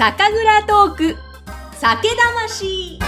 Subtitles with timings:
[0.00, 1.16] 酒蔵トーク
[1.74, 2.98] 酒魂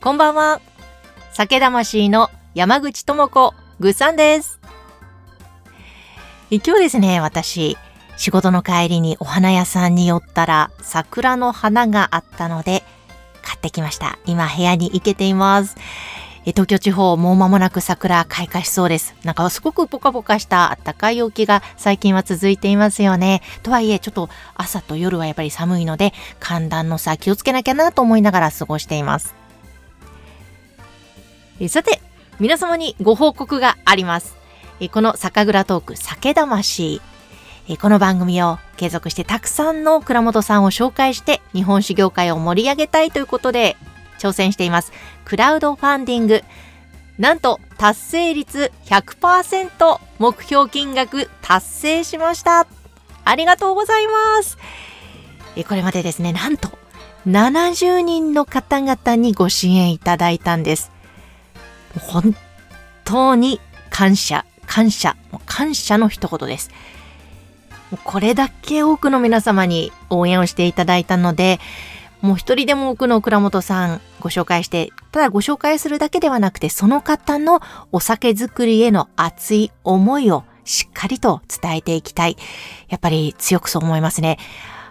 [0.00, 0.60] こんばんは。
[1.32, 4.60] 酒魂の山口智子ぐっさんです。
[6.52, 7.76] え今日ですね、私、
[8.16, 12.84] 仕事の帰りにお花屋さんに寄ったら桜の花があったので
[13.42, 14.18] 買ってきました。
[14.26, 15.76] 今部屋に行けています。
[16.46, 19.14] え東京地方もう間もなく桜開花しそうです。
[19.24, 23.42] なんかすごくポカポカした暖かい陽気が最近は続いていますよね。
[23.62, 29.34] とはいえちょっと朝と夜はやっぱり寒いので寒暖の差気をつけなきゃなと思いながら過ごしています。
[31.60, 32.00] えさて、
[32.38, 34.34] 皆様にご報告があります。
[34.80, 37.02] えこの酒蔵トーク酒魂。
[37.76, 43.76] この番組を継続してたくさんの蔵元さんを紹介して日本酒業界を盛り上げたいということで
[44.18, 44.92] 挑戦しています。
[45.24, 46.42] クラウドファンディング。
[47.18, 52.66] なんと達成率100%目標金額達成しました。
[53.24, 54.58] ありがとうございます。
[55.68, 56.70] これまでですね、なんと
[57.26, 60.90] 70人の方々にご支援いただいたんです。
[61.98, 62.34] 本
[63.04, 66.70] 当に感謝、感謝、感謝の一言です。
[67.90, 71.58] もうこれだけ多くの皆様に応援をしていただいたので、
[72.20, 77.60] もう一人でも多くの倉本さんご紹介して、ただご紹介するだけではなくて、その方の
[77.92, 82.36] お酒作りへの熱い思いをしっかりと伝えていきたい。
[82.88, 84.38] やっぱり強くそう思いますね。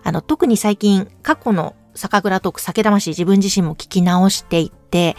[0.04, 5.14] あの、特に最近、過去の酒蔵トーク酒魂自分自身も聞き直していって、や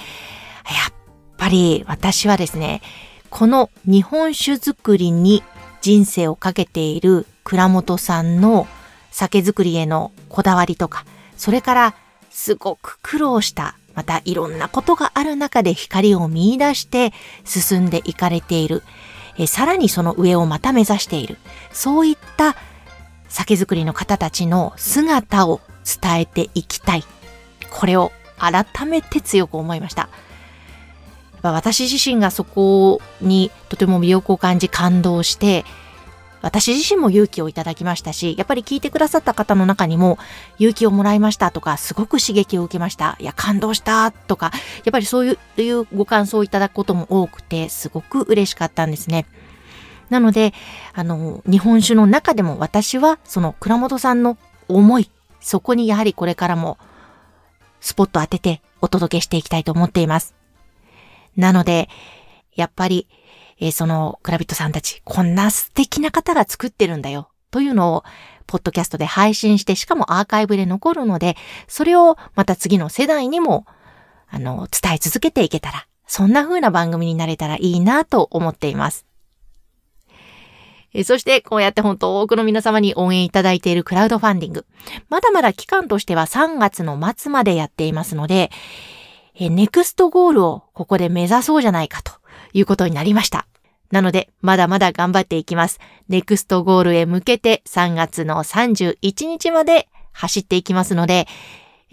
[0.90, 0.94] っ
[1.36, 2.82] ぱり私はですね、
[3.30, 5.44] この日本酒作りに
[5.80, 8.66] 人生をかけている倉本さんの
[9.10, 11.04] 酒造りへのこだわりとか、
[11.36, 11.94] それから
[12.30, 17.12] すごく苦労した、またいろんなことがある中で光を見出して
[17.44, 18.82] 進んでいかれている。
[19.38, 21.38] えさらにその上をまた目指している。
[21.72, 22.56] そういった
[23.28, 25.60] 酒造りの方たちの姿を
[26.02, 27.04] 伝えていきたい。
[27.70, 30.08] これを改めて強く思いました。
[31.42, 35.64] 私自身がそこにとても魅力を感じ感動して、
[36.42, 40.18] 私自身も勇気をいただきましたし、やっぱり聞いてくださった方の中にも
[40.58, 43.16] 勇気をもらいましたとか、すごく刺激を受けました。
[43.20, 44.50] いや、感動したとか、
[44.84, 49.26] やっぱりそういういうご感想をいただくことも多くて、すごく嬉しかったんですね。
[50.08, 50.54] なので、
[50.94, 56.78] あの、日本酒の中でも私はその倉本さんの思い、そこにやはりこれからも
[57.80, 60.39] スポット当ててお届けしていきたいと思っています。
[61.36, 61.88] なので、
[62.54, 63.08] やっぱり、
[63.58, 68.04] えーそのクラビットさんたち、こんな素敵な方が作ってるんだよ、というのを、
[68.46, 71.36] ポッドキャストで配信して、しかもアーカイブで残るので、
[71.68, 73.66] それをまた次の世代にも、
[74.28, 79.06] あの、伝え続けていけたら、そんな風な番組になれたらいいなと思っています。
[81.04, 84.66] そして、こうやって本当多くの皆様に応援いただいているクラウドファンディング。
[85.08, 88.50] まだまだ期間としては3月の末までやっていますので、
[89.34, 92.12] えネクストゴールをここで目指そうじゃないかと
[92.52, 93.46] いうことになりました。
[93.90, 95.80] なので、まだまだ頑張っていきます。
[96.08, 101.26] ネクストゴールへ向けて3月の31日まで走っていきますので、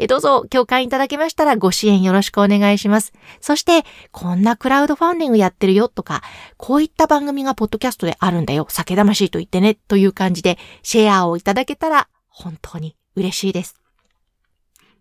[0.08, 3.14] どうぞ共感いただけましたらご支援よろしくお願いします。
[3.42, 6.22] そして、こんなクラウドファンディングやってるよとか、
[6.58, 8.68] こういった番組がポッドキャストであるんだよ。
[8.69, 9.74] 酒魂と言ってね。
[9.74, 13.87] という感じでシェアをいただけたら本当に嬉しいです。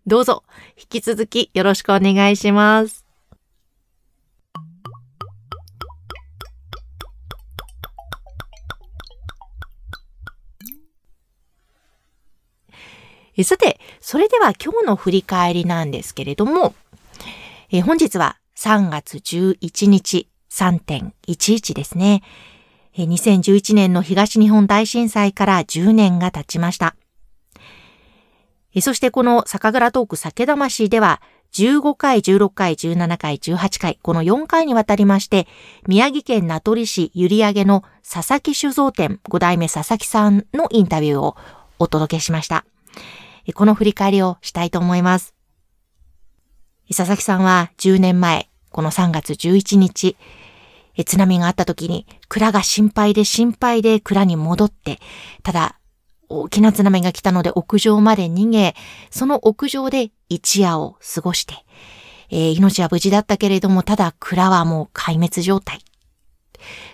[0.07, 0.43] どうぞ
[0.77, 3.05] 引き続きよろしくお願いします。
[13.43, 16.73] さて、それでは今日の振り返りなんですけれども、
[17.69, 22.23] え本日は3月11日3.11ですね。
[22.95, 26.95] 2011年の東日本大震災から10年が経ちました。
[28.81, 31.21] そしてこの酒蔵トーク酒魂では、
[31.53, 35.47] 15回、16回、17回、18回、この4回にわたりまして、
[35.87, 41.35] 宮城県名取市閖上の佐々木酒造店5代目佐々木さんのインタビューを
[41.79, 42.65] お届けしました。
[43.55, 45.33] この振り返りをしたいと思います。
[46.89, 50.17] 佐々木さんは10年前、この3月11日、
[51.05, 54.99] 津波があった時に蔵が心配で心配で蔵に戻って、
[55.43, 55.76] ただ
[56.29, 58.75] 大きな津波が来たので屋上まで逃げ、
[59.09, 61.55] その屋上で一夜を過ごして、
[62.29, 65.79] えー命は無事だったけれども、ただ蔵はもう壊滅状態。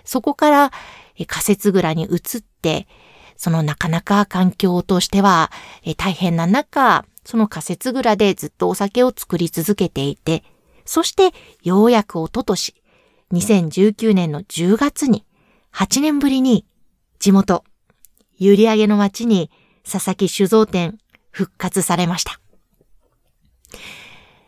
[0.04, 0.72] そこから
[1.26, 2.86] 仮設蔵に移って、
[3.36, 5.50] そのなかなか環境としては、
[5.84, 10.44] え大変な中、その仮設蔵でずっとお酒を作り続けていて、
[10.84, 11.32] そして
[11.62, 12.74] ようやくおととし、
[13.32, 15.24] 2019年の10月に、
[15.72, 16.64] 8年ぶりに
[17.18, 17.64] 地元、
[18.40, 19.50] 閖上の町に
[19.90, 20.98] 佐々木酒造店
[21.30, 22.40] 復活されました。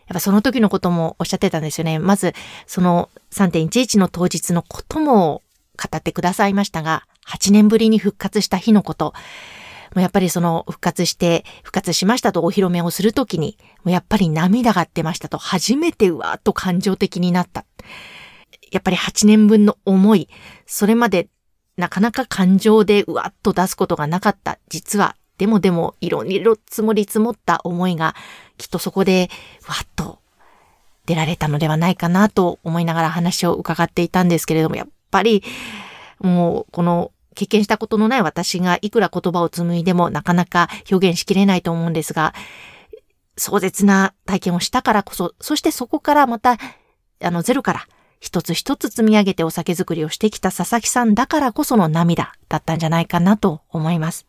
[0.06, 1.98] やっぱその時のこともおっしゃってたんですよね。
[1.98, 2.32] まず、
[2.66, 5.42] その3.11の当日のことも
[5.76, 9.14] 語ってくださいましたが、8年ぶりに復活した日のこと、
[9.94, 17.64] もうやっぱりその復活して、復活しましたとお披露目をするときに、もうやっぱり涙が出ましたと、初めてうわーっと感情的になった。
[18.70, 20.28] やっぱり8年分の思い、
[20.66, 21.28] それまで
[21.76, 24.58] なかなか感情でうわっと出すことがなかった。
[24.68, 28.14] 実は、でもでも、いろいろ積もり積もった思いが、
[28.56, 29.28] きっとそこで、
[29.68, 30.18] わっと
[31.04, 35.42] 出られたのではないかなと思いながら話を伺っていたんですけれども、やっぱり、
[36.18, 42.34] もう、この経験したことのない私がいくら言葉を紡いでもなかなか表現しきれないと思うんですが、
[43.36, 46.56] 壮絶な体験をしたからこそ、そしてそこからまた、
[47.22, 47.86] あの、ゼロから
[48.26, 54.26] 一つ一つ積み上げてお酒作りをしてきた佐々木さんだからこその涙だったんじゃないかなと思います。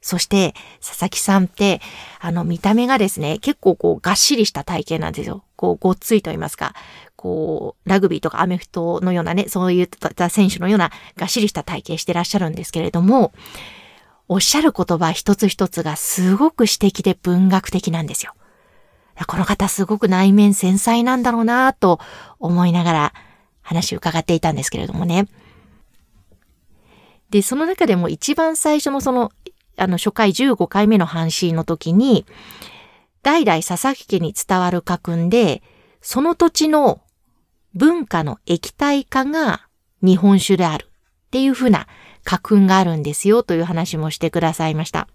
[0.00, 0.54] そして、
[0.84, 1.80] 佐々木さんって、
[2.20, 5.44] あの、見た目がですね、結構こう、がっしりした体型なんですよ。
[5.54, 6.74] こう、ごっついと言いますか、
[7.14, 13.32] こう、ラグビーとかアメフトのようなね、そういった選手のようながっしりした体型してらっしゃるんですけれども、
[14.28, 18.34] おっしゃる言葉一つ一つがすごく詩的で文学的なんですよ。
[19.26, 22.00] この方すごく内面繊細なんだろうなと
[22.38, 23.14] 思いながら
[23.62, 25.26] 話を伺っていたんですけれどもね。
[27.30, 29.32] で、その中でも一番最初のその
[29.76, 32.26] あの、初回15回目の半紙の時に、
[33.22, 35.62] 代々佐々木家に伝わる家訓で、
[36.00, 37.00] その土地の
[37.74, 39.66] 文化の液体化が
[40.02, 40.88] 日本酒であるっ
[41.30, 41.86] ていうふうな
[42.22, 45.08] 家訓があるんですよという話もしてくださいました。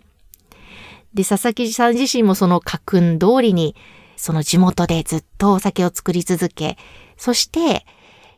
[1.14, 3.76] で、佐々木さん自身もその家訓通りに、
[4.16, 6.78] その地元でずっとお酒を作り続け、
[7.18, 7.86] そして、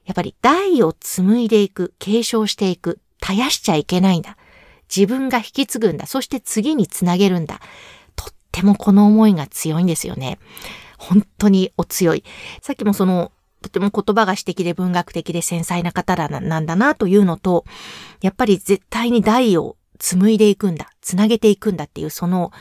[0.05, 4.37] やっぱり代を紡いでいく、継承していく、絶やしちゃいけないんだ。
[4.95, 6.05] 自分が引き継ぐんだ。
[6.05, 7.61] そして次につなげるんだ。
[8.15, 10.39] とってもこの思いが強いんですよね。
[10.97, 12.23] 本当にお強い。
[12.61, 13.31] さっきもその、
[13.61, 17.65] とても言葉が詩的で文学的で繊細な方らなんだなというのと、
[18.21, 22.51] やっぱり絶対に代を紡いでいくんだ、つなげていくんだっていうその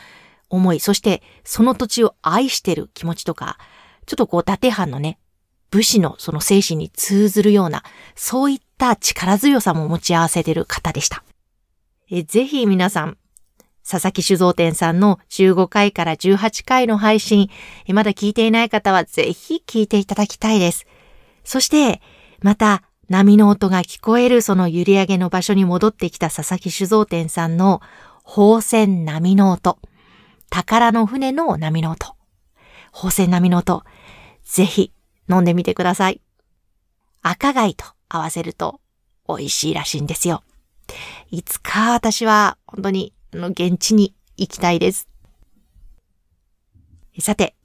[0.49, 3.57] 思い、そしてその土地を愛してる気持ちとか、
[4.05, 5.17] ちょっとこう、伊達藩のね、
[5.71, 7.83] 武士のその精神に通ずるような、
[8.15, 11.23] そういった力強さも持ち合わせてる方でした。
[12.11, 13.17] えぜひ皆さん、
[13.89, 17.49] 佐々木酒造店さんの15回から18回の配信、
[17.87, 20.85] まだ聞いていない方はぜひ聞いていただきたいです。
[21.43, 22.01] そして、
[22.41, 27.81] また、波の音が聞こえるその揺り上げの場所に戻ってきた佐々木酒造店さんの
[28.23, 29.79] 宝泉波の音、
[30.49, 32.15] 宝の船の波の音、
[32.93, 33.83] 宝泉波の音、
[34.45, 34.93] ぜひ
[35.29, 36.21] 飲んでみてください。
[37.21, 38.79] 赤貝と合わせると
[39.27, 40.41] 美味しいらしいんですよ。
[41.31, 45.09] いつか私は本当にあの現地に行きたいです。
[47.19, 47.55] さて、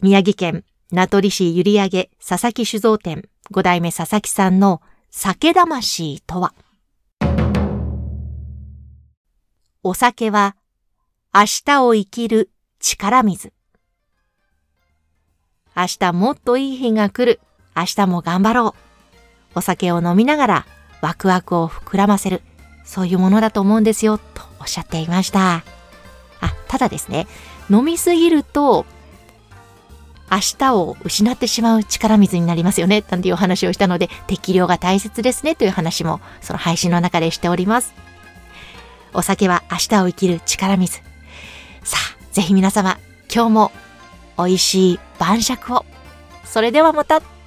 [0.00, 6.52] 宮城県名取市閖上佐々木酒造店5代目佐々木さんの酒魂とは
[9.82, 10.56] お酒は
[11.32, 12.50] 明日を生きる
[12.80, 13.52] 力水。
[15.76, 17.40] 明日もっといい日が来る。
[17.76, 18.74] 明日も頑張ろ
[19.54, 19.58] う。
[19.58, 20.66] お酒を飲みながら
[21.00, 22.42] ワクワクを膨らませる。
[22.84, 25.62] そういうものだと思うんですよ、とおっしゃっていました。
[26.40, 27.28] あ、ただですね、
[27.70, 28.84] 飲みすぎると、
[30.30, 37.92] 明日を失ってしまう力水になりますよね、なんていうお話をしたので、適量が大切ですね、という話も、その配信の中でしております。
[39.12, 41.02] お酒は明日を生きる力水。
[41.82, 42.98] さあ、ぜひ皆様、
[43.32, 43.72] 今日も
[44.38, 45.84] 美味しい晩酌を。
[46.44, 47.39] それではまた。